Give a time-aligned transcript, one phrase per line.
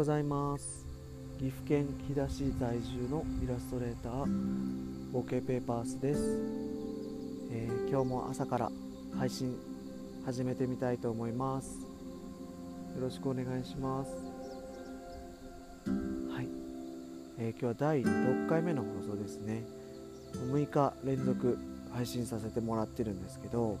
[0.00, 0.86] ございます。
[1.38, 6.40] 岐阜県飛騨市在住のイラストレーターボケペーパースです、
[7.52, 8.72] えー、今日も朝から
[9.18, 9.54] 配信
[10.24, 11.80] 始めてみたいと思います。
[12.96, 14.12] よろしくお願いします。
[16.32, 16.48] はい、
[17.38, 19.64] えー、今日は第6回目の放送ですね。
[20.50, 21.58] 6日連続
[21.92, 23.78] 配信させてもらってるんですけど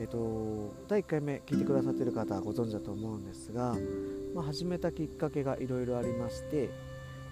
[0.00, 3.74] えーと、第1回目聞いてくださってる方はご存知だと思うんですが、
[4.32, 6.70] まあ、始めたきっかけがいろいろありまして、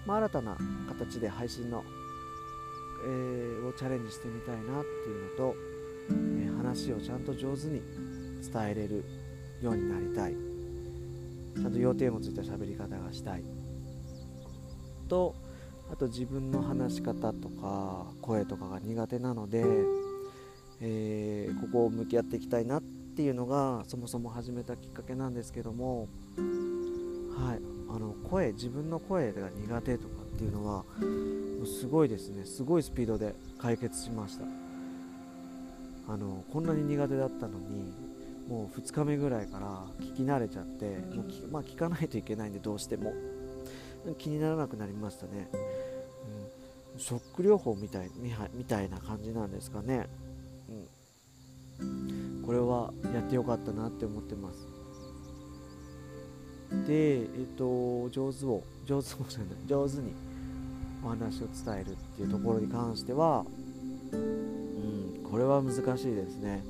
[0.05, 1.85] まあ、新たな形で配信の、
[3.05, 5.55] えー、をチャレンジしてみたいなっていうのと、
[6.11, 7.81] えー、話をちゃんと上手に
[8.43, 9.05] 伝えれる
[9.63, 10.35] ようになりたい。
[10.35, 13.45] ちゃんと要点をついた喋り方がしたい。
[15.09, 15.37] と
[15.91, 19.65] あと自分の話し方とか声とかが苦手なので
[20.81, 26.09] えー、ここを向き合っていきたいなっていうのがそもそも始めたきっかけなんですけども、
[27.37, 27.61] はい、
[27.95, 32.45] あの声自分の声が苦手とかっていうのはもうすごいですね。
[32.45, 34.45] すごいスピードで解決しました。
[36.09, 37.93] あのこんなに苦手だったのに
[38.49, 43.13] もう2日目ぐらいから聞き慣れちゃってもうまあ、聞かないといけないんでどうしても。
[44.15, 45.49] 気にならなくなりましたね、
[46.95, 48.11] うん、ショック療法みたい
[48.55, 50.07] みたいな感じなんですかね。
[50.69, 52.43] うん。
[52.45, 54.67] これはやってよかったなって思ってます。
[56.87, 60.13] でえっ、と上手を上手をじゃない上手に
[61.05, 63.45] お話を伝えるっていうところに関しては
[64.13, 66.65] うんこれは難しいですね。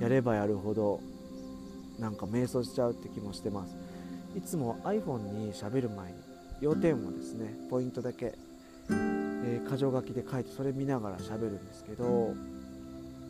[0.00, 1.00] やればやるほど
[1.98, 3.76] なんか迷走しちゃうって気もしてます。
[4.36, 6.18] いつも iPhone に喋る前に
[6.60, 8.34] 要点をですねポイントだけ、
[8.88, 12.34] えー、箇条書きで書いてそれ見ながら喋るんですけど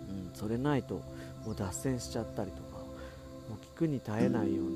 [0.09, 1.03] うん、それないと
[1.45, 2.79] もう脱線しちゃったりとか
[3.49, 4.67] もう聞くに耐えないよう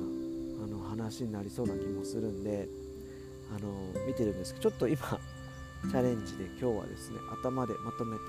[0.59, 2.67] なあの話になりそうな気もするんで
[3.55, 3.69] あの
[4.05, 5.19] 見てるんですけどちょっと今
[5.89, 8.23] チャレンジで今日はですね頭でまとめて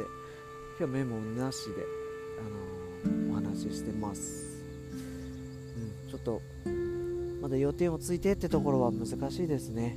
[0.79, 1.73] 今日メモなしで、
[2.39, 4.63] あのお話ししてます、
[4.95, 6.41] うん、ちょっと
[7.43, 9.97] まだ予定をついてってところは難しいですね。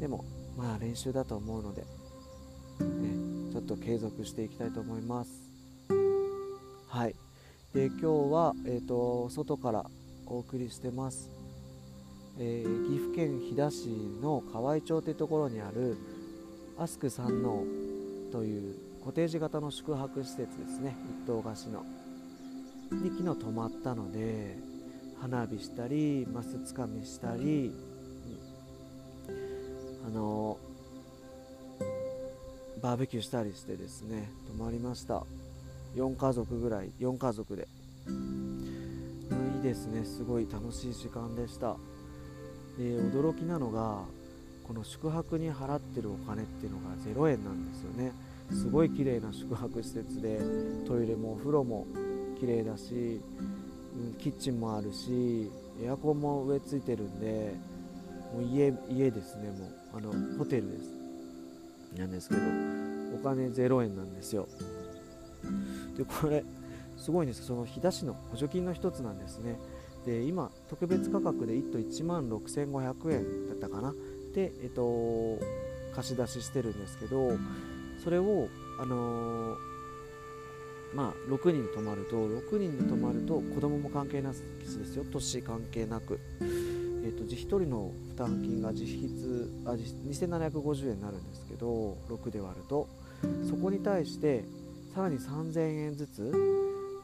[0.00, 0.24] でも
[0.56, 1.86] まあ練習だと思うので、ね、
[3.52, 5.49] ちょっと継続していきたいと思います。
[6.90, 7.14] はい。
[7.72, 9.86] で今日は、えーと、外から
[10.26, 11.30] お送りしてます、
[12.36, 13.88] えー、岐阜県飛騨市
[14.20, 15.96] の河合町というところにある
[16.76, 17.62] アスク山王
[18.32, 18.74] という
[19.04, 20.96] コテージ型の宿泊施設ですね。
[21.22, 21.84] 一棟貸しの。
[22.90, 24.58] に昨日泊まったので
[25.20, 27.72] 花火したりマスつかみしたり、
[30.04, 30.58] あの
[32.82, 35.24] バーベキューしたりしてですね泊まりました。
[35.94, 37.68] 4家族ぐらい4家族で。
[39.56, 40.04] いいですね。
[40.04, 41.76] すごい楽しい時間でした。
[42.78, 44.04] で驚きなのが
[44.66, 48.12] この宿泊に払ってるお金っていうのが0円なんですよね。
[48.52, 50.40] すごい綺麗な宿泊施設で
[50.86, 51.86] トイレもお風呂も
[52.38, 53.20] 綺麗だし
[54.18, 55.50] キッチンもあるし
[55.82, 57.54] エアコンも上ついてるんで
[58.32, 59.50] もう家家ですね。
[59.50, 60.94] もうあのホテルです。
[61.98, 64.48] なんですけどお金0円なんですよ。
[65.96, 66.44] でこれ
[66.96, 67.44] すごいんです。
[67.46, 69.58] その日田市の補助金の一つなんですね。
[70.04, 73.94] で今特別価格で1都1万6500円だったかな。
[74.34, 75.38] で、えっと、
[75.94, 77.32] 貸し出ししてるんですけど
[78.02, 79.56] それをあの、
[80.94, 85.04] まあ6人泊まると6人で泊まると子供も関係なしですよ。
[85.10, 86.18] 年関係なく。
[87.02, 92.88] えーと、1人の負担金が実質あ2750円になるんですけど6で割ると。
[93.48, 94.44] そこに対して
[94.94, 96.32] さらに3000円ずつ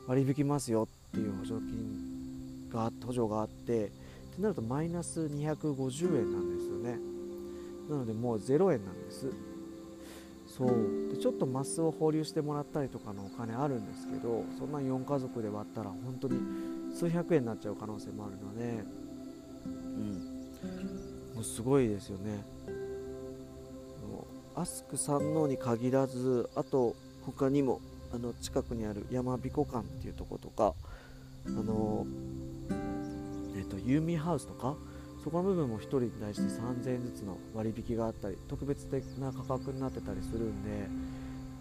[0.07, 3.91] 割引ますよっていう補助金が補助があってっ
[4.37, 6.99] てなるとマイナス250円なんですよね。
[7.89, 9.31] なのでもう0円なんです。
[10.49, 10.69] そう。
[11.13, 16.41] でちょっとマスを放流してもらったりとかのお金あるんですけどそんな4家族で割ったら本当に
[16.95, 18.85] 数百円になっちゃう可能性もあるので
[19.75, 21.37] うん。
[21.37, 22.45] もうすごいですよね。
[24.57, 27.81] アスク山王に限らずあと他にも
[28.15, 30.75] あの近くにある山彦館っていうとことか
[31.47, 32.07] あの
[33.57, 34.77] えっ、とユーミンハウスとか
[35.25, 40.89] そこの部分も1人に対して3000円ずつの割引があったり特別的な価格になってたりするんで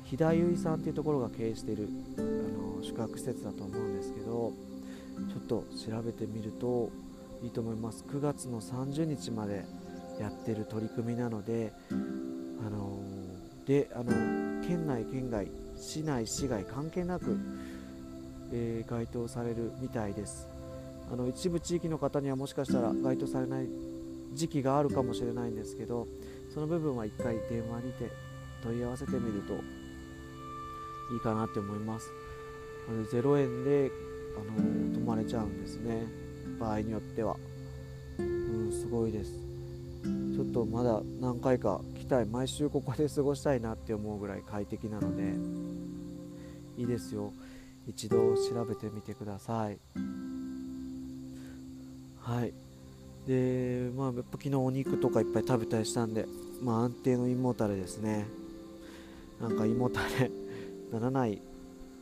[0.03, 4.53] 飛騨結衣さんっていうところが経営しているあの宿泊施設だと思うんですけど
[5.29, 6.91] ちょっと調べてみると
[7.41, 8.03] いいと思います。
[8.07, 9.65] 9月の30日まで
[10.19, 12.99] やってる取り組みなのであの
[13.65, 15.47] であの県内県外
[15.77, 17.37] 市内市外関係なく、
[18.51, 20.47] えー、該当されるみたいです。
[21.11, 23.67] あの一部地域の方にはもしかしたら該当されない
[24.33, 26.07] 時期があるかもしれないんですけど
[26.51, 28.09] その部分は一回電話にて
[28.63, 29.57] 問い合わせてみるとい
[31.17, 32.09] いかなって思います。
[33.11, 33.91] 0円で
[34.35, 36.07] あの泊まれちゃうんですね。
[36.59, 37.35] 場合によっては。
[38.17, 39.31] うんすごいです。
[40.35, 45.33] ちょっとまだ何回か来たい毎週ここで過ごしたいなって思うぐらい快適なので
[46.77, 47.33] いいですよ。
[47.87, 49.79] 一度調べてみてください。
[52.19, 52.53] はい。
[53.25, 56.27] でまあやっぱ昨日お肉とかいっぱい食べたりしたんで
[56.61, 58.27] まあ安定の胃もたれですね。
[59.41, 60.29] なんか胃もたれ
[60.93, 61.41] ならない。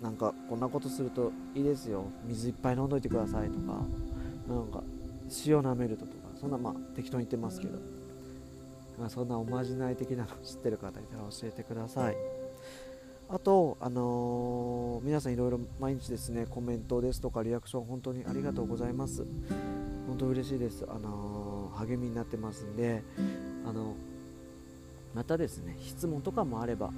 [0.02, 2.04] なんかこんなことするといいですよ。
[2.28, 3.82] 水いっぱい飲んどいてくださいとか
[4.50, 4.84] なんか
[5.46, 7.80] 塩舐めるととかそんなまあ適当に言ってますけど、
[9.10, 12.18] そんなおまじない的なの知ってる方いたら教えてください。
[13.30, 19.26] あと、あのー、皆さんいろいろ毎日ですねコメントですとかリアクション本当にありがとうございます。
[20.08, 23.04] 本当嬉しいです、あのー、励みになってますんで、
[23.66, 23.96] あの
[25.14, 26.92] またですね質問とかもあれば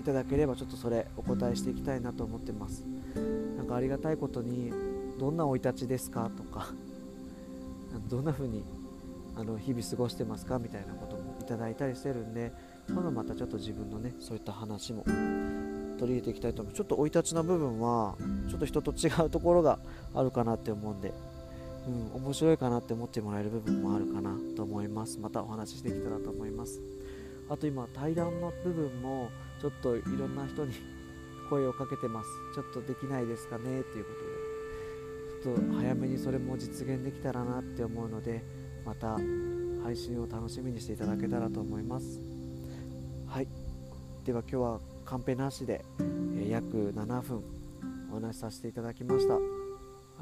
[0.00, 2.84] いただければちょっとそれお答えしていきたいなと思ってます。
[3.56, 4.72] なんかありがたいことに
[5.18, 6.72] どんな生い立ちですかとか
[8.08, 8.62] どんな風に
[9.36, 12.52] あの日々過ごしてますかみたいなこともただいたりしてるんで
[12.88, 15.04] 今度またちょっと自分のねそういった話も
[15.98, 16.74] 取り入れていきたいと思う。
[16.74, 18.14] ちょっと生い立ちの部分は
[18.48, 19.78] ちょっと人と違うところが
[20.14, 21.12] あるかなって思うんで
[21.88, 25.18] うん、面白いかなって思ってもらえる部分もあるかなと思います。
[25.18, 26.80] またお話ししてきたらと思います。
[27.48, 29.30] あと今対談の部分も
[29.60, 30.74] ちょっといろんな人に
[31.48, 32.28] 声をかけてます。
[32.54, 33.80] ちょっとできないですかね？
[33.80, 34.10] っていうこ
[35.42, 35.56] とで。
[35.56, 38.44] ちょっと早めにそれも実現できたらなって思うので
[38.84, 39.16] また
[39.82, 42.20] 配信を楽しみにしていただけたらと思います。
[43.26, 43.48] はい。
[44.24, 45.84] では今日はカンペなしで、
[46.36, 47.42] え約7分
[48.12, 49.34] お話しさせていただきました。
[49.34, 49.38] あ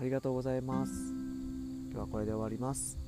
[0.03, 0.93] りがとうございます。
[1.91, 3.08] 今日はこれで終わります。